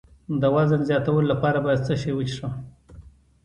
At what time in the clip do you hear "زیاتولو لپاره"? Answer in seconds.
0.89-1.57